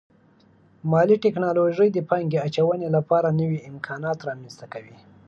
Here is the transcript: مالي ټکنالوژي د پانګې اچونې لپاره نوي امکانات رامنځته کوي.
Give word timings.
مالي 0.91 1.17
ټکنالوژي 1.25 1.89
د 1.93 1.99
پانګې 2.09 2.43
اچونې 2.47 2.89
لپاره 2.97 3.35
نوي 3.39 3.59
امکانات 3.71 4.19
رامنځته 4.29 4.65
کوي. 4.73 4.97